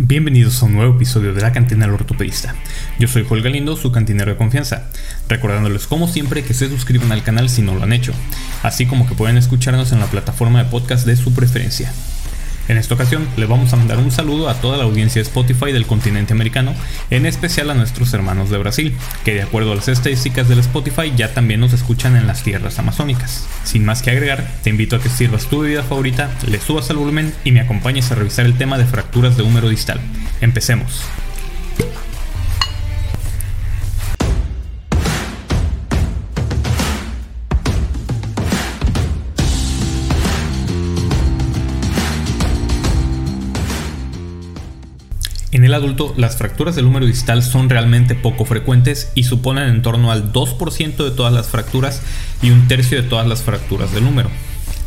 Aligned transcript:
Bienvenidos 0.00 0.62
a 0.62 0.66
un 0.66 0.76
nuevo 0.76 0.94
episodio 0.94 1.34
de 1.34 1.40
la 1.40 1.50
Cantina 1.50 1.84
del 1.84 1.96
Ortopedista. 1.96 2.54
Yo 3.00 3.08
soy 3.08 3.24
Joel 3.24 3.42
Galindo, 3.42 3.76
su 3.76 3.90
cantinero 3.90 4.30
de 4.30 4.36
confianza, 4.36 4.84
recordándoles 5.28 5.88
como 5.88 6.06
siempre 6.06 6.44
que 6.44 6.54
se 6.54 6.68
suscriban 6.68 7.10
al 7.10 7.24
canal 7.24 7.48
si 7.48 7.62
no 7.62 7.74
lo 7.74 7.82
han 7.82 7.92
hecho, 7.92 8.12
así 8.62 8.86
como 8.86 9.08
que 9.08 9.16
pueden 9.16 9.36
escucharnos 9.36 9.90
en 9.90 9.98
la 9.98 10.06
plataforma 10.06 10.62
de 10.62 10.70
podcast 10.70 11.04
de 11.04 11.16
su 11.16 11.34
preferencia. 11.34 11.92
En 12.68 12.76
esta 12.76 12.94
ocasión 12.94 13.26
le 13.36 13.46
vamos 13.46 13.72
a 13.72 13.76
mandar 13.76 13.98
un 13.98 14.10
saludo 14.10 14.48
a 14.48 14.54
toda 14.54 14.76
la 14.76 14.84
audiencia 14.84 15.22
de 15.22 15.26
Spotify 15.26 15.72
del 15.72 15.86
continente 15.86 16.34
americano, 16.34 16.74
en 17.10 17.26
especial 17.26 17.70
a 17.70 17.74
nuestros 17.74 18.12
hermanos 18.12 18.50
de 18.50 18.58
Brasil, 18.58 18.96
que 19.24 19.34
de 19.34 19.42
acuerdo 19.42 19.72
a 19.72 19.76
las 19.76 19.88
estadísticas 19.88 20.48
del 20.48 20.58
Spotify 20.58 21.12
ya 21.16 21.32
también 21.32 21.60
nos 21.60 21.72
escuchan 21.72 22.16
en 22.16 22.26
las 22.26 22.42
tierras 22.42 22.78
amazónicas. 22.78 23.46
Sin 23.64 23.84
más 23.84 24.02
que 24.02 24.10
agregar, 24.10 24.46
te 24.62 24.70
invito 24.70 24.96
a 24.96 25.00
que 25.00 25.08
sirvas 25.08 25.46
tu 25.46 25.60
bebida 25.60 25.82
favorita, 25.82 26.30
le 26.46 26.60
subas 26.60 26.90
al 26.90 26.98
volumen 26.98 27.32
y 27.44 27.52
me 27.52 27.60
acompañes 27.60 28.12
a 28.12 28.14
revisar 28.14 28.44
el 28.44 28.58
tema 28.58 28.76
de 28.76 28.84
fracturas 28.84 29.36
de 29.36 29.42
húmero 29.42 29.68
distal. 29.68 30.00
Empecemos. 30.40 31.02
En 45.50 45.64
el 45.64 45.72
adulto, 45.72 46.12
las 46.18 46.36
fracturas 46.36 46.76
del 46.76 46.84
húmero 46.84 47.06
distal 47.06 47.42
son 47.42 47.70
realmente 47.70 48.14
poco 48.14 48.44
frecuentes 48.44 49.10
y 49.14 49.24
suponen 49.24 49.68
en 49.68 49.80
torno 49.80 50.12
al 50.12 50.30
2% 50.30 50.96
de 50.96 51.10
todas 51.10 51.32
las 51.32 51.48
fracturas 51.48 52.02
y 52.42 52.50
un 52.50 52.68
tercio 52.68 53.00
de 53.00 53.08
todas 53.08 53.26
las 53.26 53.42
fracturas 53.42 53.92
del 53.92 54.04
húmero. 54.04 54.28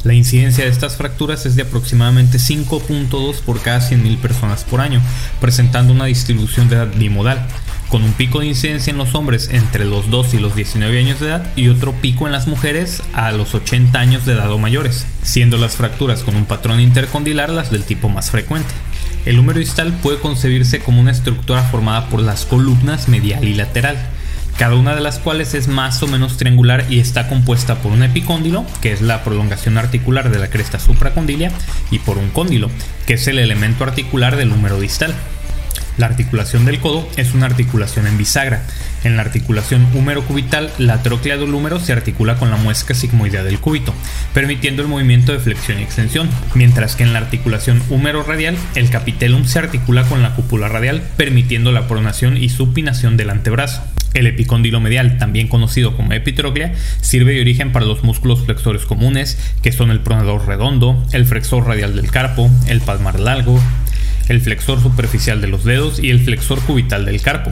La 0.03 0.13
incidencia 0.13 0.63
de 0.63 0.69
estas 0.69 0.97
fracturas 0.97 1.45
es 1.47 1.55
de 1.55 1.63
aproximadamente 1.63 2.37
5.2 2.37 3.41
por 3.41 3.61
cada 3.61 3.79
100.000 3.79 4.17
personas 4.17 4.63
por 4.63 4.81
año, 4.81 5.01
presentando 5.39 5.93
una 5.93 6.05
distribución 6.05 6.69
de 6.69 6.75
edad 6.75 6.93
bimodal, 6.95 7.47
con 7.89 8.03
un 8.03 8.13
pico 8.13 8.39
de 8.39 8.47
incidencia 8.47 8.91
en 8.91 8.97
los 8.97 9.15
hombres 9.15 9.49
entre 9.51 9.85
los 9.85 10.09
2 10.09 10.35
y 10.35 10.39
los 10.39 10.55
19 10.55 10.97
años 10.97 11.19
de 11.19 11.27
edad 11.27 11.51
y 11.55 11.69
otro 11.69 11.93
pico 11.93 12.25
en 12.25 12.31
las 12.31 12.47
mujeres 12.47 13.01
a 13.13 13.31
los 13.31 13.53
80 13.53 13.99
años 13.99 14.25
de 14.25 14.33
edad 14.33 14.51
o 14.51 14.59
mayores, 14.59 15.05
siendo 15.23 15.57
las 15.57 15.75
fracturas 15.75 16.23
con 16.23 16.35
un 16.35 16.45
patrón 16.45 16.79
intercondilar 16.79 17.49
las 17.49 17.71
del 17.71 17.83
tipo 17.83 18.09
más 18.09 18.31
frecuente. 18.31 18.71
El 19.25 19.37
húmero 19.37 19.59
distal 19.59 19.93
puede 20.01 20.19
concebirse 20.19 20.79
como 20.79 20.99
una 20.99 21.11
estructura 21.11 21.61
formada 21.63 22.07
por 22.07 22.21
las 22.21 22.45
columnas 22.45 23.07
medial 23.07 23.47
y 23.47 23.53
lateral, 23.53 23.97
cada 24.57 24.75
una 24.75 24.95
de 24.95 25.01
las 25.01 25.19
cuales 25.19 25.53
es 25.53 25.67
más 25.67 26.01
o 26.01 26.07
menos 26.07 26.37
triangular 26.37 26.85
y 26.89 26.99
está 26.99 27.27
compuesta 27.27 27.75
por 27.75 27.91
un 27.91 28.01
epicóndilo, 28.01 28.65
que 28.81 28.91
es 28.91 29.01
la 29.01 29.23
prolongación 29.23 29.77
articular 29.77 30.31
de 30.31 30.39
la 30.39 30.49
cresta 30.49 30.79
supracondilia, 30.79 31.51
y 31.91 31.99
por 31.99 32.17
un 32.17 32.29
cóndilo, 32.29 32.71
que 33.05 33.13
es 33.13 33.27
el 33.27 33.37
elemento 33.37 33.83
articular 33.83 34.35
del 34.37 34.51
húmero 34.51 34.79
distal. 34.79 35.13
La 35.97 36.05
articulación 36.05 36.65
del 36.65 36.79
codo 36.79 37.07
es 37.17 37.33
una 37.33 37.45
articulación 37.45 38.07
en 38.07 38.17
bisagra. 38.17 38.63
En 39.03 39.17
la 39.17 39.23
articulación 39.23 39.87
húmero-cubital, 39.93 40.71
la 40.77 41.03
tróclea 41.03 41.37
del 41.37 41.53
húmero 41.53 41.79
se 41.79 41.93
articula 41.93 42.35
con 42.35 42.49
la 42.49 42.57
muesca 42.57 42.93
sigmoidea 42.93 43.43
del 43.43 43.59
cúbito, 43.59 43.93
permitiendo 44.33 44.81
el 44.81 44.87
movimiento 44.87 45.31
de 45.31 45.39
flexión 45.39 45.79
y 45.79 45.83
extensión, 45.83 46.29
mientras 46.55 46.95
que 46.95 47.03
en 47.03 47.13
la 47.13 47.19
articulación 47.19 47.81
húmero-radial, 47.89 48.57
el 48.75 48.89
capitelum 48.89 49.45
se 49.45 49.59
articula 49.59 50.03
con 50.03 50.21
la 50.21 50.35
cúpula 50.35 50.69
radial, 50.69 51.01
permitiendo 51.17 51.71
la 51.71 51.87
pronación 51.87 52.37
y 52.37 52.49
supinación 52.49 53.17
del 53.17 53.29
antebrazo. 53.29 53.83
El 54.13 54.27
epicóndilo 54.27 54.81
medial, 54.81 55.17
también 55.17 55.47
conocido 55.47 55.95
como 55.95 56.11
epitróclea, 56.11 56.73
sirve 56.99 57.33
de 57.33 57.41
origen 57.41 57.71
para 57.71 57.85
los 57.85 58.03
músculos 58.03 58.43
flexores 58.43 58.85
comunes, 58.85 59.37
que 59.61 59.71
son 59.71 59.89
el 59.89 60.01
pronador 60.01 60.45
redondo, 60.47 61.05
el 61.13 61.25
flexor 61.25 61.65
radial 61.65 61.95
del 61.95 62.11
carpo, 62.11 62.49
el 62.67 62.81
palmar 62.81 63.19
largo, 63.19 63.61
el 64.31 64.41
flexor 64.41 64.81
superficial 64.81 65.41
de 65.41 65.47
los 65.47 65.63
dedos 65.63 65.99
y 65.99 66.09
el 66.09 66.21
flexor 66.21 66.61
cubital 66.61 67.05
del 67.05 67.21
carpo. 67.21 67.51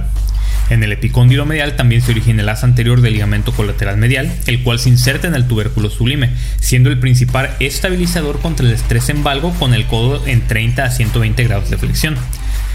En 0.69 0.83
el 0.83 0.91
epicóndilo 0.91 1.45
medial 1.45 1.75
también 1.75 2.01
se 2.01 2.11
origina 2.11 2.43
el 2.43 2.49
asa 2.49 2.67
anterior 2.67 3.01
del 3.01 3.13
ligamento 3.13 3.51
colateral 3.51 3.97
medial, 3.97 4.31
el 4.45 4.61
cual 4.61 4.77
se 4.77 4.89
inserta 4.89 5.27
en 5.27 5.33
el 5.33 5.47
tubérculo 5.47 5.89
sublime, 5.89 6.29
siendo 6.59 6.89
el 6.89 6.99
principal 6.99 7.55
estabilizador 7.59 8.39
contra 8.39 8.67
el 8.67 8.73
estrés 8.73 9.09
en 9.09 9.23
valgo 9.23 9.53
con 9.55 9.73
el 9.73 9.85
codo 9.87 10.25
en 10.27 10.45
30 10.45 10.83
a 10.83 10.91
120 10.91 11.43
grados 11.43 11.69
de 11.71 11.77
flexión, 11.77 12.15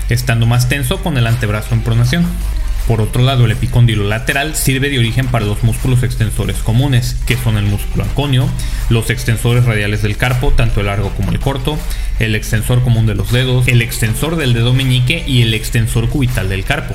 estando 0.09 0.45
más 0.47 0.69
tenso 0.69 1.03
con 1.03 1.17
el 1.17 1.27
antebrazo 1.27 1.75
en 1.75 1.83
pronación. 1.83 2.27
Por 2.87 3.01
otro 3.01 3.23
lado, 3.23 3.47
el 3.47 3.53
epicóndilo 3.53 4.05
lateral 4.05 4.55
sirve 4.55 4.91
de 4.91 4.99
origen 4.99 5.27
para 5.29 5.47
los 5.47 5.63
músculos 5.63 6.03
extensores 6.03 6.59
comunes, 6.59 7.17
que 7.27 7.37
son 7.37 7.57
el 7.57 7.65
músculo 7.65 8.05
anconio, 8.05 8.47
los 8.91 9.09
extensores 9.09 9.65
radiales 9.65 10.03
del 10.03 10.19
carpo, 10.19 10.53
tanto 10.53 10.81
el 10.81 10.87
largo 10.87 11.11
como 11.11 11.33
el 11.33 11.41
corto, 11.41 11.79
el 12.19 12.35
extensor 12.35 12.83
común 12.83 13.07
de 13.07 13.15
los 13.15 13.33
dedos, 13.33 13.69
el 13.69 13.81
extensor 13.81 14.37
del 14.37 14.53
dedo 14.53 14.75
meñique 14.75 15.25
y 15.27 15.41
el 15.41 15.55
extensor 15.55 16.11
cubital 16.11 16.51
del 16.51 16.65
carpo. 16.65 16.95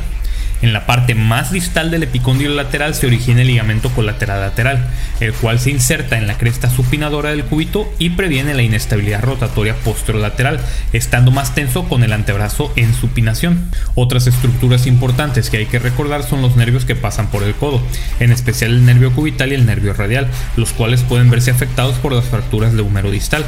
En 0.61 0.73
la 0.73 0.85
parte 0.85 1.15
más 1.15 1.51
distal 1.51 1.89
del 1.89 2.03
epicóndilo 2.03 2.53
lateral 2.53 2.93
se 2.93 3.07
origina 3.07 3.41
el 3.41 3.47
ligamento 3.47 3.89
colateral 3.89 4.41
lateral, 4.41 4.85
el 5.19 5.33
cual 5.33 5.59
se 5.59 5.71
inserta 5.71 6.17
en 6.17 6.27
la 6.27 6.37
cresta 6.37 6.69
supinadora 6.69 7.29
del 7.29 7.45
cúbito 7.45 7.91
y 7.97 8.11
previene 8.11 8.53
la 8.53 8.63
inestabilidad 8.63 9.23
rotatoria 9.23 9.75
posterolateral, 9.75 10.59
estando 10.91 11.31
más 11.31 11.55
tenso 11.55 11.87
con 11.87 12.03
el 12.03 12.13
antebrazo 12.13 12.73
en 12.75 12.93
supinación. 12.93 13.71
Otras 13.95 14.27
estructuras 14.27 14.87
importantes 14.87 15.49
que 15.49 15.57
hay 15.57 15.65
que 15.65 15.79
recordar 15.79 16.23
son 16.23 16.41
los 16.41 16.55
nervios 16.55 16.85
que 16.85 16.95
pasan 16.95 17.27
por 17.27 17.43
el 17.43 17.53
codo, 17.53 17.81
en 18.19 18.31
especial 18.31 18.71
el 18.71 18.85
nervio 18.85 19.13
cubital 19.13 19.51
y 19.51 19.55
el 19.55 19.65
nervio 19.65 19.93
radial, 19.93 20.27
los 20.57 20.73
cuales 20.73 21.01
pueden 21.03 21.29
verse 21.29 21.51
afectados 21.51 21.95
por 21.97 22.13
las 22.13 22.25
fracturas 22.25 22.73
de 22.73 22.81
húmero 22.81 23.11
distal. 23.11 23.45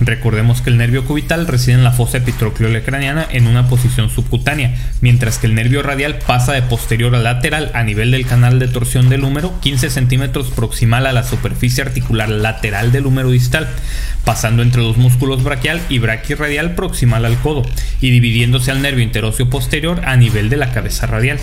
Recordemos 0.00 0.62
que 0.62 0.70
el 0.70 0.78
nervio 0.78 1.04
cubital 1.04 1.46
reside 1.46 1.74
en 1.74 1.84
la 1.84 1.92
fosa 1.92 2.18
epitrócleo-lecraniana 2.18 3.26
en 3.30 3.46
una 3.46 3.68
posición 3.68 4.10
subcutánea, 4.10 4.74
mientras 5.00 5.38
que 5.38 5.46
el 5.46 5.54
nervio 5.54 5.82
radial 5.82 6.18
pasa 6.26 6.52
de 6.52 6.62
posterior 6.62 7.14
a 7.14 7.18
lateral 7.18 7.70
a 7.74 7.82
nivel 7.82 8.10
del 8.10 8.26
canal 8.26 8.58
de 8.58 8.68
torsión 8.68 9.08
del 9.08 9.24
húmero 9.24 9.60
15 9.60 9.90
centímetros 9.90 10.50
proximal 10.50 11.06
a 11.06 11.12
la 11.12 11.22
superficie 11.22 11.84
articular 11.84 12.28
lateral 12.28 12.90
del 12.90 13.06
húmero 13.06 13.30
distal, 13.30 13.68
pasando 14.24 14.62
entre 14.62 14.82
los 14.82 14.96
músculos 14.96 15.44
braquial 15.44 15.80
y 15.88 15.98
braquirradial 15.98 16.74
proximal 16.74 17.24
al 17.24 17.38
codo 17.38 17.62
y 18.00 18.10
dividiéndose 18.10 18.70
al 18.70 18.82
nervio 18.82 19.04
interóseo 19.04 19.48
posterior 19.48 20.00
a 20.04 20.16
nivel 20.16 20.48
de 20.48 20.56
la 20.56 20.72
cabeza 20.72 21.06
radial. 21.06 21.38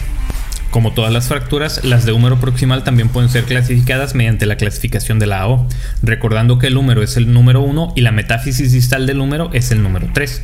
Como 0.72 0.94
todas 0.94 1.12
las 1.12 1.28
fracturas, 1.28 1.84
las 1.84 2.06
de 2.06 2.12
húmero 2.12 2.40
proximal 2.40 2.84
también 2.84 3.10
pueden 3.10 3.30
ser 3.30 3.46
clasificadas 3.46 4.14
mediante 4.14 4.46
la 4.46 4.56
clasificación 4.56 5.18
de 5.18 5.26
la 5.26 5.42
AO, 5.42 5.68
recordando 6.04 6.60
que 6.60 6.68
el 6.68 6.78
húmero 6.78 7.02
es 7.02 7.18
el 7.18 7.34
número 7.34 7.62
1 7.62 7.94
y 7.96 8.02
la 8.02 8.12
metáfisis 8.12 8.72
distal 8.72 9.08
del 9.08 9.20
húmero 9.20 9.50
es 9.52 9.72
el 9.72 9.82
número 9.82 10.10
3. 10.14 10.44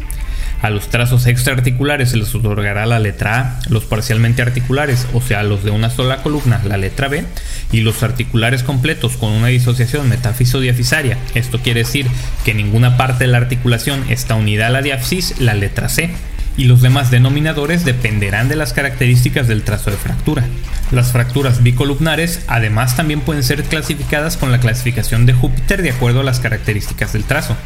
A 0.64 0.72
los 0.72 0.90
trazos 0.90 1.28
extraarticulares 1.28 2.10
se 2.10 2.18
les 2.18 2.34
otorgará 2.34 2.88
la 2.88 2.98
letra 2.98 3.40
A, 3.40 3.60
los 3.70 3.86
parcialmente 3.86 4.42
articulares, 4.42 5.06
o 5.14 5.22
sea, 5.22 5.44
los 5.44 5.64
de 5.64 5.70
una 5.70 5.92
sola 5.92 6.24
columna, 6.24 6.60
la 6.66 6.78
letra 6.78 7.08
B, 7.08 7.24
y 7.72 7.82
los 7.82 8.02
articulares 8.02 8.64
completos 8.64 9.18
con 9.18 9.32
una 9.32 9.48
disociación 9.48 10.10
metáfiso-diafisaria. 10.10 11.20
Esto 11.36 11.60
quiere 11.60 11.82
decir 11.82 12.08
que 12.44 12.56
ninguna 12.56 12.98
parte 12.98 13.26
de 13.26 13.32
la 13.32 13.38
articulación 13.38 14.04
está 14.10 14.34
unida 14.34 14.66
a 14.66 14.72
la 14.72 14.82
diáfisis, 14.82 15.40
la 15.40 15.54
letra 15.54 15.88
C 15.88 16.10
y 16.58 16.66
los 16.66 16.82
demás 16.82 17.12
denominadores 17.12 17.86
dependerán 17.86 18.48
de 18.50 18.56
las 18.56 18.74
características 18.74 19.48
del 19.48 19.64
trazo 19.64 19.92
de 19.92 19.98
fractura. 19.98 20.44
Las 20.92 21.12
fracturas 21.12 21.64
bicolumnares 21.64 22.42
además 22.48 22.96
también 22.96 23.22
pueden 23.22 23.44
ser 23.44 23.64
clasificadas 23.64 24.38
con 24.38 24.52
la 24.52 24.60
clasificación 24.60 25.26
de 25.26 25.34
Júpiter 25.34 25.82
de 25.82 25.92
acuerdo 25.92 26.22
a 26.22 26.24
las 26.24 26.40
características 26.40 27.14
del 27.14 27.24
trazo, 27.24 27.58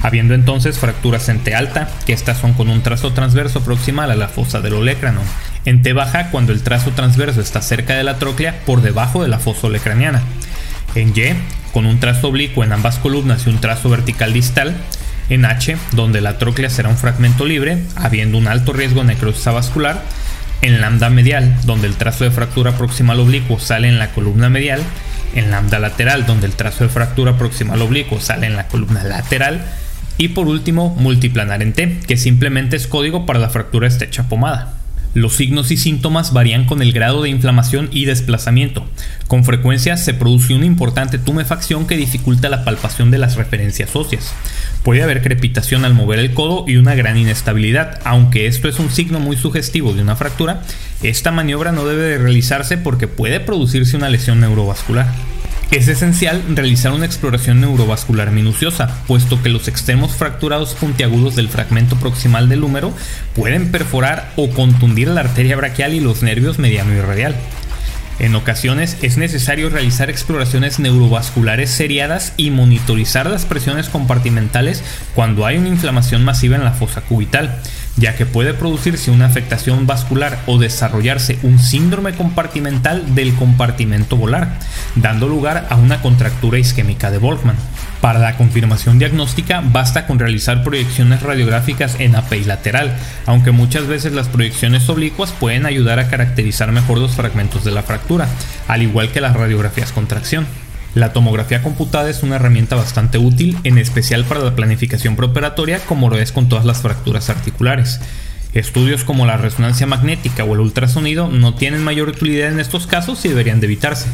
habiendo 0.00 0.34
entonces 0.34 0.78
fracturas 0.78 1.28
en 1.28 1.40
T 1.40 1.54
alta, 1.54 1.88
que 2.06 2.12
estas 2.12 2.38
son 2.38 2.54
con 2.54 2.68
un 2.68 2.82
trazo 2.82 3.12
transverso 3.12 3.62
proximal 3.62 4.10
a 4.10 4.16
la 4.16 4.28
fosa 4.28 4.60
del 4.60 4.74
olecrano, 4.74 5.20
en 5.64 5.82
T 5.82 5.92
baja 5.92 6.30
cuando 6.30 6.52
el 6.52 6.62
trazo 6.62 6.90
transverso 6.90 7.40
está 7.40 7.62
cerca 7.62 7.94
de 7.94 8.04
la 8.04 8.18
tróclea 8.18 8.60
por 8.64 8.82
debajo 8.82 9.22
de 9.22 9.28
la 9.28 9.38
fosa 9.38 9.66
olecraniana, 9.66 10.22
en 10.94 11.10
Y 11.10 11.34
con 11.72 11.86
un 11.86 12.00
trazo 12.00 12.28
oblicuo 12.28 12.64
en 12.64 12.72
ambas 12.72 12.98
columnas 12.98 13.46
y 13.46 13.50
un 13.50 13.60
trazo 13.60 13.88
vertical 13.88 14.32
distal, 14.32 14.76
en 15.28 15.44
H, 15.44 15.76
donde 15.92 16.20
la 16.20 16.38
tróclea 16.38 16.70
será 16.70 16.88
un 16.88 16.96
fragmento 16.96 17.44
libre, 17.44 17.78
habiendo 17.96 18.38
un 18.38 18.48
alto 18.48 18.72
riesgo 18.72 19.00
de 19.00 19.08
necrosis 19.08 19.44
vascular, 19.46 20.02
en 20.62 20.80
lambda 20.80 21.10
medial, 21.10 21.56
donde 21.64 21.86
el 21.86 21.96
trazo 21.96 22.24
de 22.24 22.30
fractura 22.30 22.76
proximal 22.76 23.18
oblicuo 23.20 23.58
sale 23.58 23.88
en 23.88 23.98
la 23.98 24.10
columna 24.10 24.48
medial, 24.48 24.82
en 25.34 25.50
lambda 25.50 25.78
lateral, 25.78 26.26
donde 26.26 26.46
el 26.46 26.52
trazo 26.52 26.84
de 26.84 26.90
fractura 26.90 27.36
proximal 27.36 27.82
oblicuo 27.82 28.20
sale 28.20 28.46
en 28.46 28.56
la 28.56 28.68
columna 28.68 29.02
lateral, 29.02 29.64
y 30.18 30.28
por 30.28 30.46
último, 30.46 30.94
multiplanar 30.94 31.62
en 31.62 31.72
T, 31.72 32.00
que 32.06 32.16
simplemente 32.16 32.76
es 32.76 32.86
código 32.86 33.26
para 33.26 33.38
la 33.38 33.48
fractura 33.48 33.88
estrecha 33.88 34.24
pomada. 34.24 34.81
Los 35.14 35.34
signos 35.34 35.70
y 35.70 35.76
síntomas 35.76 36.32
varían 36.32 36.64
con 36.64 36.80
el 36.80 36.92
grado 36.92 37.22
de 37.22 37.28
inflamación 37.28 37.90
y 37.92 38.06
desplazamiento. 38.06 38.86
Con 39.28 39.44
frecuencia 39.44 39.98
se 39.98 40.14
produce 40.14 40.54
una 40.54 40.64
importante 40.64 41.18
tumefacción 41.18 41.86
que 41.86 41.98
dificulta 41.98 42.48
la 42.48 42.64
palpación 42.64 43.10
de 43.10 43.18
las 43.18 43.36
referencias 43.36 43.94
óseas. 43.94 44.32
Puede 44.82 45.02
haber 45.02 45.22
crepitación 45.22 45.84
al 45.84 45.92
mover 45.92 46.18
el 46.18 46.32
codo 46.32 46.64
y 46.66 46.76
una 46.76 46.94
gran 46.94 47.18
inestabilidad. 47.18 48.00
Aunque 48.04 48.46
esto 48.46 48.68
es 48.68 48.78
un 48.78 48.90
signo 48.90 49.20
muy 49.20 49.36
sugestivo 49.36 49.92
de 49.92 50.00
una 50.00 50.16
fractura, 50.16 50.62
esta 51.02 51.30
maniobra 51.30 51.72
no 51.72 51.84
debe 51.84 52.16
realizarse 52.16 52.78
porque 52.78 53.06
puede 53.06 53.38
producirse 53.38 53.98
una 53.98 54.08
lesión 54.08 54.40
neurovascular. 54.40 55.08
Es 55.72 55.88
esencial 55.88 56.42
realizar 56.54 56.92
una 56.92 57.06
exploración 57.06 57.62
neurovascular 57.62 58.30
minuciosa, 58.30 58.94
puesto 59.06 59.42
que 59.42 59.48
los 59.48 59.68
extremos 59.68 60.14
fracturados 60.14 60.74
puntiagudos 60.74 61.34
del 61.34 61.48
fragmento 61.48 61.96
proximal 61.96 62.50
del 62.50 62.62
húmero 62.62 62.92
pueden 63.34 63.72
perforar 63.72 64.34
o 64.36 64.50
contundir 64.50 65.08
la 65.08 65.22
arteria 65.22 65.56
braquial 65.56 65.94
y 65.94 66.00
los 66.00 66.22
nervios 66.22 66.58
mediano 66.58 66.92
y 66.92 67.00
radial. 67.00 67.34
En 68.18 68.34
ocasiones 68.34 68.98
es 69.00 69.16
necesario 69.16 69.70
realizar 69.70 70.10
exploraciones 70.10 70.78
neurovasculares 70.78 71.70
seriadas 71.70 72.34
y 72.36 72.50
monitorizar 72.50 73.30
las 73.30 73.46
presiones 73.46 73.88
compartimentales 73.88 74.84
cuando 75.14 75.46
hay 75.46 75.56
una 75.56 75.68
inflamación 75.68 76.22
masiva 76.22 76.56
en 76.56 76.64
la 76.64 76.72
fosa 76.72 77.00
cubital, 77.00 77.62
ya 77.96 78.16
que 78.16 78.26
puede 78.26 78.54
producirse 78.54 79.10
una 79.10 79.26
afectación 79.26 79.86
vascular 79.86 80.40
o 80.46 80.58
desarrollarse 80.58 81.38
un 81.42 81.58
síndrome 81.58 82.14
compartimental 82.14 83.14
del 83.14 83.34
compartimento 83.34 84.16
volar, 84.16 84.58
dando 84.94 85.28
lugar 85.28 85.66
a 85.70 85.76
una 85.76 86.00
contractura 86.00 86.58
isquémica 86.58 87.10
de 87.10 87.18
Volkmann. 87.18 87.56
Para 88.00 88.18
la 88.18 88.36
confirmación 88.36 88.98
diagnóstica 88.98 89.62
basta 89.64 90.06
con 90.06 90.18
realizar 90.18 90.64
proyecciones 90.64 91.22
radiográficas 91.22 92.00
en 92.00 92.16
lateral, 92.46 92.96
aunque 93.26 93.52
muchas 93.52 93.86
veces 93.86 94.12
las 94.12 94.28
proyecciones 94.28 94.88
oblicuas 94.88 95.32
pueden 95.32 95.66
ayudar 95.66 95.98
a 95.98 96.08
caracterizar 96.08 96.72
mejor 96.72 96.98
los 96.98 97.12
fragmentos 97.12 97.62
de 97.62 97.70
la 97.70 97.82
fractura, 97.82 98.26
al 98.68 98.82
igual 98.82 99.12
que 99.12 99.20
las 99.20 99.34
radiografías 99.34 99.92
con 99.92 100.06
tracción. 100.06 100.46
La 100.94 101.14
tomografía 101.14 101.62
computada 101.62 102.10
es 102.10 102.22
una 102.22 102.36
herramienta 102.36 102.76
bastante 102.76 103.16
útil, 103.16 103.56
en 103.64 103.78
especial 103.78 104.24
para 104.24 104.40
la 104.40 104.54
planificación 104.54 105.16
preoperatoria, 105.16 105.78
como 105.80 106.10
lo 106.10 106.18
es 106.18 106.32
con 106.32 106.50
todas 106.50 106.66
las 106.66 106.82
fracturas 106.82 107.30
articulares. 107.30 108.00
Estudios 108.52 109.02
como 109.02 109.24
la 109.24 109.38
resonancia 109.38 109.86
magnética 109.86 110.44
o 110.44 110.52
el 110.52 110.60
ultrasonido 110.60 111.28
no 111.28 111.54
tienen 111.54 111.82
mayor 111.82 112.10
utilidad 112.10 112.52
en 112.52 112.60
estos 112.60 112.86
casos 112.86 113.24
y 113.24 113.28
deberían 113.28 113.60
de 113.60 113.66
evitarse. 113.66 114.08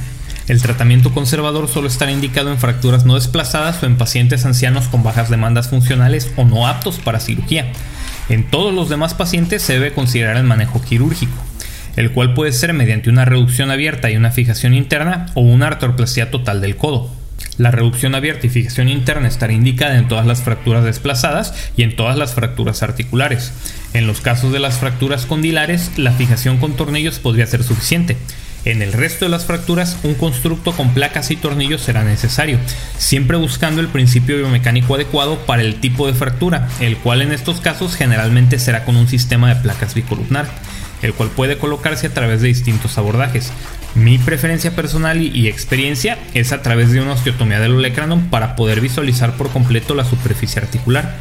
El 0.46 0.62
tratamiento 0.62 1.12
conservador 1.12 1.68
solo 1.68 1.88
estará 1.88 2.12
indicado 2.12 2.52
en 2.52 2.58
fracturas 2.58 3.04
no 3.04 3.16
desplazadas 3.16 3.82
o 3.82 3.86
en 3.86 3.98
pacientes 3.98 4.46
ancianos 4.46 4.86
con 4.86 5.02
bajas 5.02 5.30
demandas 5.30 5.68
funcionales 5.68 6.30
o 6.36 6.44
no 6.44 6.68
aptos 6.68 6.98
para 6.98 7.18
cirugía. 7.18 7.72
En 8.28 8.44
todos 8.44 8.72
los 8.72 8.88
demás 8.88 9.14
pacientes 9.14 9.62
se 9.62 9.72
debe 9.74 9.92
considerar 9.92 10.36
el 10.36 10.44
manejo 10.44 10.80
quirúrgico, 10.80 11.34
el 11.98 12.12
cual 12.12 12.32
puede 12.32 12.52
ser 12.52 12.72
mediante 12.74 13.10
una 13.10 13.24
reducción 13.24 13.72
abierta 13.72 14.08
y 14.08 14.16
una 14.16 14.30
fijación 14.30 14.72
interna 14.72 15.26
o 15.34 15.40
una 15.40 15.66
artroplastia 15.66 16.30
total 16.30 16.60
del 16.60 16.76
codo. 16.76 17.10
La 17.56 17.72
reducción 17.72 18.14
abierta 18.14 18.46
y 18.46 18.50
fijación 18.50 18.88
interna 18.88 19.26
estará 19.26 19.52
indicada 19.52 19.98
en 19.98 20.06
todas 20.06 20.24
las 20.24 20.42
fracturas 20.42 20.84
desplazadas 20.84 21.52
y 21.76 21.82
en 21.82 21.96
todas 21.96 22.16
las 22.16 22.34
fracturas 22.34 22.84
articulares. 22.84 23.52
En 23.94 24.06
los 24.06 24.20
casos 24.20 24.52
de 24.52 24.60
las 24.60 24.78
fracturas 24.78 25.26
condilares, 25.26 25.90
la 25.96 26.12
fijación 26.12 26.58
con 26.58 26.74
tornillos 26.74 27.18
podría 27.18 27.48
ser 27.48 27.64
suficiente. 27.64 28.16
En 28.64 28.80
el 28.80 28.92
resto 28.92 29.24
de 29.24 29.30
las 29.32 29.46
fracturas, 29.46 29.98
un 30.04 30.14
constructo 30.14 30.72
con 30.72 30.94
placas 30.94 31.32
y 31.32 31.36
tornillos 31.36 31.80
será 31.80 32.04
necesario, 32.04 32.60
siempre 32.96 33.36
buscando 33.38 33.80
el 33.80 33.88
principio 33.88 34.36
biomecánico 34.36 34.94
adecuado 34.94 35.38
para 35.46 35.62
el 35.62 35.80
tipo 35.80 36.06
de 36.06 36.14
fractura, 36.14 36.68
el 36.78 36.96
cual 36.96 37.22
en 37.22 37.32
estos 37.32 37.60
casos 37.60 37.96
generalmente 37.96 38.60
será 38.60 38.84
con 38.84 38.96
un 38.96 39.08
sistema 39.08 39.48
de 39.48 39.60
placas 39.60 39.94
bicolumnar, 39.94 40.46
el 41.02 41.14
cual 41.14 41.30
puede 41.30 41.58
colocarse 41.58 42.06
a 42.06 42.14
través 42.14 42.40
de 42.40 42.48
distintos 42.48 42.98
abordajes. 42.98 43.52
Mi 43.94 44.18
preferencia 44.18 44.76
personal 44.76 45.20
y, 45.20 45.48
experiencia 45.48 46.18
es 46.34 46.52
a 46.52 46.62
través 46.62 46.92
de 46.92 47.00
una 47.00 47.12
osteotomía 47.12 47.60
del 47.60 47.74
olecranon 47.74 48.28
para 48.28 48.56
poder 48.56 48.80
visualizar 48.80 49.36
por 49.36 49.50
completo 49.50 49.94
la 49.94 50.04
superficie 50.04 50.60
articular 50.60 51.18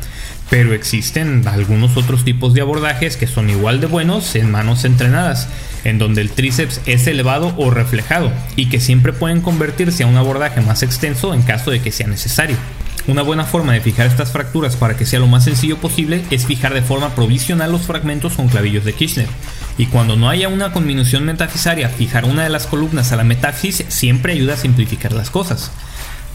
pero 0.49 0.73
existen 0.73 1.47
algunos 1.47 1.97
otros 1.97 2.23
tipos 2.23 2.53
de 2.53 2.61
abordajes 2.61 3.17
que 3.17 3.27
son 3.27 3.49
igual 3.49 3.81
de 3.81 3.87
buenos 3.87 4.35
en 4.35 4.49
manos 4.49 4.85
entrenadas, 4.85 5.49
en 5.83 5.97
donde 5.97 6.21
el 6.21 6.29
tríceps 6.29 6.81
es 6.85 7.05
elevado 7.07 7.53
o 7.57 7.69
reflejado 7.69 8.31
y 8.55 8.69
que 8.69 8.79
siempre 8.79 9.13
pueden 9.13 9.41
convertirse 9.41 10.03
a 10.03 10.07
un 10.07 10.17
abordaje 10.17 10.61
más 10.61 10.83
extenso 10.83 11.33
en 11.33 11.41
caso 11.41 11.71
de 11.71 11.81
que 11.81 11.91
sea 11.91 12.07
necesario. 12.07 12.57
Una 13.07 13.21
buena 13.21 13.45
forma 13.45 13.71
de 13.71 13.79
fijar 13.79 14.05
estas 14.05 14.33
fracturas 14.33 14.75
para 14.75 14.97
que 14.97 15.05
sea 15.05 15.19
lo 15.19 15.27
más 15.27 15.45
sencillo 15.45 15.77
posible 15.77 16.25
es 16.29 16.45
fijar 16.45 16.73
de 16.73 16.81
forma 16.81 17.15
provisional 17.15 17.71
los 17.71 17.83
fragmentos 17.83 18.33
con 18.33 18.49
clavillos 18.49 18.83
de 18.83 18.91
Kirchner. 18.91 19.29
Y 19.77 19.85
cuando 19.85 20.17
no 20.17 20.29
haya 20.29 20.49
una 20.49 20.73
conminución 20.73 21.23
metafisaria, 21.23 21.87
fijar 21.87 22.25
una 22.25 22.43
de 22.43 22.49
las 22.49 22.67
columnas 22.67 23.13
a 23.13 23.15
la 23.15 23.23
metáfisis 23.23 23.85
siempre 23.87 24.33
ayuda 24.33 24.55
a 24.55 24.57
simplificar 24.57 25.13
las 25.13 25.29
cosas. 25.29 25.71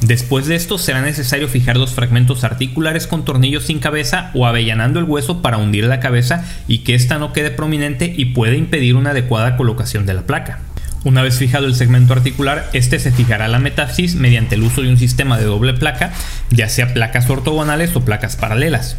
Después 0.01 0.47
de 0.47 0.55
esto 0.55 0.79
será 0.79 1.03
necesario 1.03 1.47
fijar 1.47 1.77
los 1.77 1.93
fragmentos 1.93 2.43
articulares 2.43 3.07
con 3.07 3.27
tornillos 3.27 3.67
sin 3.67 3.79
cabeza 3.79 4.31
o 4.33 4.47
avellanando 4.47 4.99
el 4.99 5.05
hueso 5.05 5.43
para 5.43 5.59
hundir 5.59 5.85
la 5.85 6.01
cabeza 6.01 6.45
y 6.69 6.79
que 6.79 6.95
ésta 6.95 7.19
no 7.19 7.35
quede 7.35 7.51
prominente 7.51 8.15
y 8.17 8.27
puede 8.27 8.57
impedir 8.57 8.97
una 8.97 9.11
adecuada 9.11 9.59
colocación 9.59 10.07
de 10.07 10.15
la 10.15 10.23
placa. 10.23 10.61
Una 11.05 11.23
vez 11.23 11.37
fijado 11.37 11.67
el 11.67 11.75
segmento 11.75 12.13
articular, 12.13 12.71
este 12.73 13.01
se 13.01 13.11
fijará 13.11 13.47
a 13.47 13.49
la 13.49 13.59
metáfisis 13.59 14.15
mediante 14.15 14.55
el 14.55 14.63
uso 14.63 14.83
de 14.83 14.89
un 14.89 14.99
sistema 14.99 15.37
de 15.37 15.45
doble 15.45 15.75
placa, 15.75 16.13
ya 16.51 16.69
sea 16.69 16.95
placas 16.95 17.29
ortogonales 17.29 17.97
o 17.97 18.05
placas 18.05 18.37
paralelas. 18.37 18.97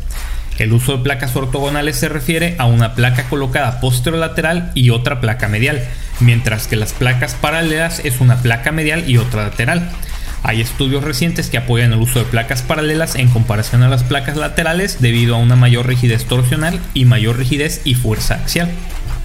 El 0.57 0.73
uso 0.73 0.97
de 0.97 1.03
placas 1.03 1.35
ortogonales 1.35 1.95
se 1.95 2.09
refiere 2.09 2.55
a 2.59 2.65
una 2.65 2.94
placa 2.94 3.23
colocada 3.29 3.79
posterolateral 3.79 4.71
y 4.75 4.89
otra 4.89 5.21
placa 5.21 5.47
medial, 5.47 5.81
mientras 6.19 6.67
que 6.67 6.75
las 6.75 6.91
placas 6.91 7.35
paralelas 7.35 8.01
es 8.03 8.19
una 8.19 8.35
placa 8.35 8.73
medial 8.73 9.09
y 9.09 9.17
otra 9.17 9.44
lateral. 9.44 9.89
Hay 10.44 10.60
estudios 10.60 11.06
recientes 11.06 11.50
que 11.50 11.57
apoyan 11.57 11.94
el 11.94 12.00
uso 12.00 12.19
de 12.19 12.25
placas 12.25 12.62
paralelas 12.62 13.16
en 13.16 13.30
comparación 13.30 13.81
a 13.81 13.88
las 13.88 14.04
placas 14.04 14.36
laterales 14.36 15.00
debido 15.00 15.36
a 15.36 15.40
una 15.40 15.56
mayor 15.56 15.88
rigidez 15.88 16.25
torsional 16.25 16.80
y 16.94 17.06
mayor 17.06 17.38
rigidez 17.38 17.81
y 17.86 17.95
fuerza 17.95 18.36
axial. 18.36 18.69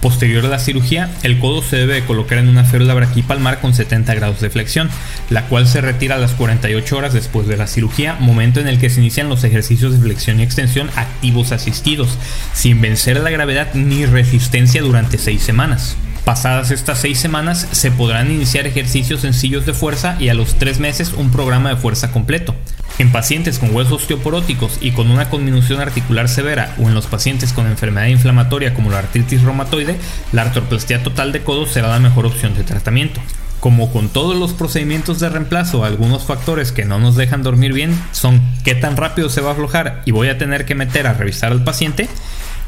Posterior 0.01 0.45
a 0.45 0.49
la 0.49 0.59
cirugía, 0.59 1.11
el 1.23 1.39
codo 1.39 1.61
se 1.61 1.75
debe 1.75 2.05
colocar 2.05 2.37
en 2.37 2.47
una 2.47 2.63
férula 2.63 2.93
braquipalmar 2.93 3.59
con 3.59 3.73
70 3.73 4.13
grados 4.15 4.39
de 4.39 4.49
flexión, 4.49 4.89
la 5.29 5.43
cual 5.47 5.67
se 5.67 5.81
retira 5.81 6.15
a 6.15 6.19
las 6.19 6.31
48 6.31 6.95
horas 6.95 7.13
después 7.13 7.47
de 7.47 7.57
la 7.57 7.67
cirugía, 7.67 8.15
momento 8.17 8.61
en 8.61 8.69
el 8.69 8.79
que 8.79 8.89
se 8.89 9.01
inician 9.01 9.27
los 9.27 9.43
ejercicios 9.43 9.91
de 9.91 9.99
flexión 9.99 10.39
y 10.39 10.43
extensión 10.43 10.89
activos 10.95 11.51
asistidos, 11.51 12.17
sin 12.53 12.79
vencer 12.79 13.19
la 13.19 13.29
gravedad 13.29 13.73
ni 13.73 14.05
resistencia 14.05 14.81
durante 14.81 15.17
6 15.17 15.41
semanas. 15.41 15.97
Pasadas 16.29 16.69
estas 16.69 16.99
seis 16.99 17.17
semanas 17.17 17.67
se 17.71 17.89
podrán 17.89 18.29
iniciar 18.29 18.67
ejercicios 18.67 19.21
sencillos 19.21 19.65
de 19.65 19.73
fuerza 19.73 20.15
y 20.19 20.29
a 20.29 20.35
los 20.35 20.59
tres 20.59 20.79
meses 20.79 21.13
un 21.13 21.31
programa 21.31 21.69
de 21.69 21.75
fuerza 21.75 22.11
completo. 22.11 22.53
En 22.99 23.11
pacientes 23.11 23.57
con 23.57 23.75
huesos 23.75 24.03
osteoporóticos 24.03 24.77
y 24.79 24.91
con 24.91 25.09
una 25.09 25.31
conminución 25.31 25.81
articular 25.81 26.29
severa 26.29 26.75
o 26.77 26.83
en 26.83 26.93
los 26.93 27.07
pacientes 27.07 27.51
con 27.51 27.65
enfermedad 27.65 28.05
inflamatoria 28.05 28.75
como 28.75 28.91
la 28.91 28.99
artritis 28.99 29.41
reumatoide, 29.41 29.97
la 30.31 30.43
artroplastia 30.43 31.01
total 31.01 31.31
de 31.31 31.41
codo 31.41 31.65
será 31.65 31.87
la 31.87 31.99
mejor 31.99 32.27
opción 32.27 32.53
de 32.53 32.63
tratamiento. 32.63 33.19
Como 33.59 33.91
con 33.91 34.09
todos 34.09 34.37
los 34.37 34.53
procedimientos 34.53 35.19
de 35.19 35.29
reemplazo, 35.29 35.83
algunos 35.83 36.25
factores 36.25 36.71
que 36.71 36.85
no 36.85 36.99
nos 36.99 37.15
dejan 37.15 37.41
dormir 37.41 37.73
bien 37.73 37.99
son 38.11 38.39
qué 38.63 38.75
tan 38.75 38.97
rápido 38.97 39.29
se 39.29 39.41
va 39.41 39.49
a 39.49 39.53
aflojar 39.53 40.03
y 40.05 40.11
voy 40.11 40.27
a 40.27 40.37
tener 40.37 40.65
que 40.65 40.75
meter 40.75 41.07
a 41.07 41.13
revisar 41.13 41.51
al 41.51 41.63
paciente 41.63 42.07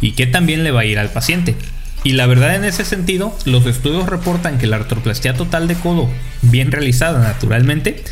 y 0.01 0.13
qué 0.13 0.25
tan 0.25 0.47
bien 0.47 0.63
le 0.63 0.71
va 0.71 0.81
a 0.81 0.85
ir 0.85 0.97
al 0.97 1.09
paciente. 1.09 1.55
Y 2.03 2.13
la 2.13 2.25
verdad 2.25 2.55
en 2.55 2.65
ese 2.65 2.83
sentido, 2.83 3.35
los 3.45 3.65
estudios 3.65 4.07
reportan 4.07 4.57
que 4.57 4.67
la 4.67 4.77
artroplastia 4.77 5.35
total 5.35 5.67
de 5.67 5.75
codo, 5.75 6.09
bien 6.41 6.71
realizada 6.71 7.19
naturalmente, 7.19 8.03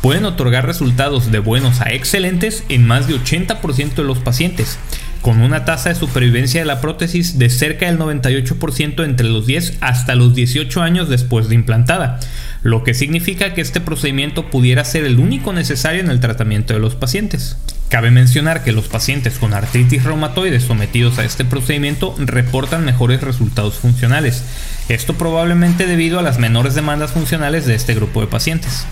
pueden 0.00 0.24
otorgar 0.24 0.64
resultados 0.64 1.30
de 1.30 1.38
buenos 1.38 1.80
a 1.80 1.90
excelentes 1.92 2.64
en 2.68 2.86
más 2.86 3.08
de 3.08 3.14
80% 3.14 3.94
de 3.94 4.04
los 4.04 4.18
pacientes, 4.20 4.78
con 5.22 5.40
una 5.40 5.64
tasa 5.64 5.88
de 5.88 5.94
supervivencia 5.94 6.60
de 6.60 6.66
la 6.66 6.80
prótesis 6.80 7.38
de 7.38 7.50
cerca 7.50 7.86
del 7.86 7.98
98% 7.98 9.04
entre 9.04 9.28
los 9.28 9.46
10 9.46 9.78
hasta 9.80 10.14
los 10.14 10.34
18 10.34 10.82
años 10.82 11.08
después 11.08 11.48
de 11.48 11.54
implantada, 11.54 12.20
lo 12.62 12.84
que 12.84 12.94
significa 12.94 13.54
que 13.54 13.60
este 13.60 13.80
procedimiento 13.80 14.50
pudiera 14.50 14.84
ser 14.84 15.04
el 15.04 15.18
único 15.18 15.52
necesario 15.52 16.00
en 16.00 16.10
el 16.10 16.20
tratamiento 16.20 16.74
de 16.74 16.80
los 16.80 16.94
pacientes. 16.94 17.56
Cabe 17.88 18.10
mencionar 18.10 18.64
que 18.64 18.72
los 18.72 18.88
pacientes 18.88 19.38
con 19.38 19.54
artritis 19.54 20.04
reumatoide 20.04 20.60
sometidos 20.60 21.18
a 21.18 21.24
este 21.24 21.44
procedimiento 21.44 22.14
reportan 22.18 22.84
mejores 22.84 23.20
resultados 23.20 23.74
funcionales, 23.74 24.42
esto 24.88 25.14
probablemente 25.14 25.86
debido 25.86 26.18
a 26.18 26.22
las 26.22 26.38
menores 26.38 26.74
demandas 26.74 27.12
funcionales 27.12 27.66
de 27.66 27.74
este 27.74 27.94
grupo 27.94 28.20
de 28.20 28.26
pacientes. 28.26 28.86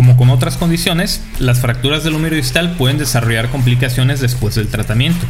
Como 0.00 0.16
con 0.16 0.30
otras 0.30 0.56
condiciones, 0.56 1.20
las 1.38 1.60
fracturas 1.60 2.04
del 2.04 2.14
húmero 2.14 2.34
distal 2.34 2.74
pueden 2.76 2.96
desarrollar 2.96 3.50
complicaciones 3.50 4.18
después 4.20 4.54
del 4.54 4.68
tratamiento. 4.68 5.26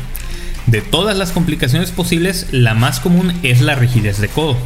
De 0.66 0.80
todas 0.80 1.16
las 1.16 1.32
complicaciones 1.32 1.90
posibles, 1.90 2.46
la 2.52 2.74
más 2.74 3.00
común 3.00 3.32
es 3.42 3.62
la 3.62 3.74
rigidez 3.74 4.20
de 4.20 4.28
codo. 4.28 4.56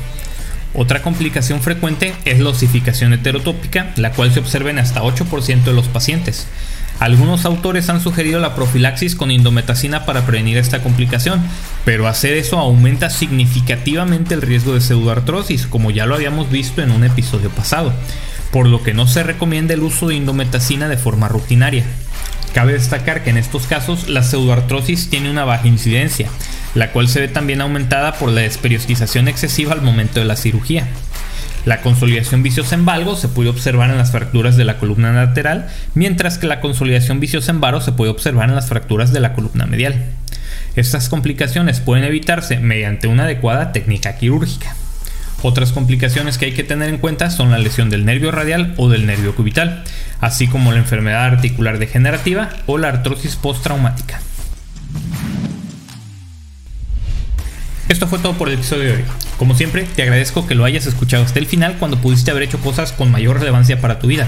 Otra 0.75 1.01
complicación 1.01 1.63
frecuente 1.63 2.15
es 2.27 2.39
la 2.39 2.51
osificación 2.51 3.15
heterotópica, 3.15 3.93
la 3.97 4.13
cual 4.13 4.31
se 4.31 4.41
observa 4.41 4.69
en 4.69 4.79
hasta 4.79 5.01
8% 5.01 5.65
de 5.65 5.73
los 5.73 5.89
pacientes, 5.89 6.49
algunos 7.01 7.45
autores 7.45 7.89
han 7.89 8.01
sugerido 8.01 8.39
la 8.39 8.55
profilaxis 8.55 9.17
con 9.17 9.31
indometacina 9.31 10.07
para 10.07 10.25
prevenir 10.27 10.59
esta 10.59 10.81
complicación, 10.81 11.43
pero 11.85 12.07
hacer 12.07 12.35
eso 12.35 12.59
aumenta 12.59 13.11
significativamente 13.11 14.35
el 14.35 14.43
riesgo 14.43 14.75
de 14.75 14.81
pseudoartrosis, 14.81 15.67
como 15.67 15.91
ya 15.91 16.07
lo 16.07 16.15
habíamos 16.15 16.51
visto 16.51 16.83
en 16.83 16.93
un 16.93 17.03
episodio 17.05 17.51
pasado, 17.51 17.93
por 18.55 18.69
lo 18.69 18.85
que 18.85 18.95
no 18.95 19.09
se 19.09 19.25
recomienda 19.25 19.75
el 19.75 19.83
uso 19.83 20.07
de 20.07 20.15
indometacina 20.15 20.89
de 20.89 20.97
forma 20.97 21.27
rutinaria. 21.27 21.83
Cabe 22.53 22.75
destacar 22.75 23.25
que 23.25 23.31
en 23.31 23.37
estos 23.37 23.67
casos 23.67 24.09
la 24.09 24.23
pseudoartrosis 24.23 25.11
tiene 25.11 25.29
una 25.29 25.45
baja 25.45 25.67
incidencia, 25.67 26.29
la 26.77 26.93
cual 26.93 27.09
se 27.09 27.19
ve 27.19 27.27
también 27.27 27.61
aumentada 27.61 28.13
por 28.13 28.31
la 28.31 28.43
desperiodización 28.43 29.27
excesiva 29.27 29.73
al 29.73 29.83
momento 29.83 30.21
de 30.21 30.27
la 30.27 30.37
cirugía. 30.37 30.87
La 31.65 31.81
consolidación 31.81 32.45
viciosa 32.45 32.77
en 32.77 32.85
valgo 32.85 33.17
se 33.17 33.27
puede 33.27 33.51
observar 33.51 33.91
en 33.91 33.99
las 33.99 34.13
fracturas 34.13 34.57
de 34.57 34.65
la 34.65 34.79
columna 34.79 35.13
lateral, 35.13 35.69
mientras 35.95 36.39
que 36.39 36.47
la 36.47 36.61
consolidación 36.61 37.19
viciosa 37.19 37.51
en 37.51 37.61
varo 37.61 37.81
se 37.81 37.91
puede 37.91 38.13
observar 38.13 38.51
en 38.51 38.55
las 38.55 38.69
fracturas 38.69 39.13
de 39.13 39.19
la 39.19 39.33
columna 39.33 39.67
medial. 39.67 40.13
Estas 40.77 41.09
complicaciones 41.09 41.81
pueden 41.81 42.05
evitarse 42.05 42.61
mediante 42.61 43.09
una 43.09 43.25
adecuada 43.25 43.73
técnica 43.73 44.17
quirúrgica. 44.17 44.77
Otras 45.47 45.73
complicaciones 45.73 46.39
que 46.39 46.47
hay 46.47 46.53
que 46.53 46.65
tener 46.65 46.89
en 46.89 46.97
cuenta 46.97 47.29
son 47.29 47.51
la 47.51 47.59
lesión 47.59 47.91
del 47.91 48.07
nervio 48.07 48.31
radial 48.31 48.73
o 48.79 48.89
del 48.89 49.05
nervio 49.05 49.35
cubital, 49.35 49.85
así 50.23 50.49
como 50.49 50.73
la 50.73 50.79
enfermedad 50.79 51.27
articular 51.27 51.79
degenerativa 51.79 52.49
o 52.65 52.79
la 52.79 52.89
artrosis 52.89 53.37
postraumática. 53.37 54.23
Esto 57.91 58.07
fue 58.07 58.21
todo 58.21 58.33
por 58.33 58.49
el 58.49 58.55
episodio 58.55 58.85
de 58.85 58.93
hoy. 58.93 59.05
Como 59.37 59.55
siempre, 59.55 59.85
te 59.85 60.03
agradezco 60.03 60.47
que 60.47 60.55
lo 60.55 60.65
hayas 60.65 60.87
escuchado 60.87 61.25
hasta 61.25 61.41
el 61.41 61.47
final 61.47 61.77
cuando 61.79 61.99
pudiste 61.99 62.31
haber 62.31 62.45
hecho 62.45 62.59
cosas 62.61 62.93
con 62.93 63.11
mayor 63.11 63.39
relevancia 63.39 63.83
para 63.83 63.99
tu 63.99 64.07
vida. 64.07 64.27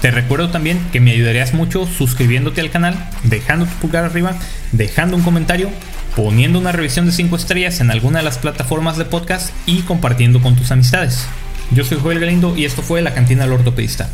Te 0.00 0.10
recuerdo 0.10 0.48
también 0.48 0.80
que 0.92 1.00
me 1.00 1.10
ayudarías 1.10 1.52
mucho 1.52 1.86
suscribiéndote 1.86 2.62
al 2.62 2.70
canal, 2.70 2.94
dejando 3.24 3.66
tu 3.66 3.74
pulgar 3.82 4.06
arriba, 4.06 4.34
dejando 4.72 5.14
un 5.14 5.22
comentario, 5.22 5.70
poniendo 6.18 6.58
una 6.58 6.72
revisión 6.72 7.06
de 7.06 7.12
5 7.12 7.36
estrellas 7.36 7.78
en 7.78 7.92
alguna 7.92 8.18
de 8.18 8.24
las 8.24 8.38
plataformas 8.38 8.98
de 8.98 9.04
podcast 9.04 9.50
y 9.66 9.82
compartiendo 9.82 10.42
con 10.42 10.56
tus 10.56 10.72
amistades. 10.72 11.28
Yo 11.70 11.84
soy 11.84 11.98
Joel 12.02 12.18
Galindo 12.18 12.56
y 12.56 12.64
esto 12.64 12.82
fue 12.82 13.02
La 13.02 13.14
Cantina 13.14 13.44
del 13.44 13.52
Ortopedista. 13.52 14.08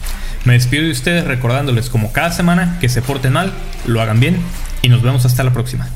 Me 0.44 0.52
despido 0.52 0.84
de 0.84 0.90
ustedes 0.90 1.25
recordándoles 1.25 1.88
como 1.88 2.12
cada 2.12 2.30
semana 2.30 2.76
que 2.78 2.90
se 2.90 3.00
porten 3.00 3.32
mal, 3.32 3.54
lo 3.87 4.02
hagan 4.02 4.20
bien 4.20 4.37
y 4.82 4.90
nos 4.90 5.00
vemos 5.00 5.25
hasta 5.25 5.44
la 5.44 5.54
próxima. 5.54 5.88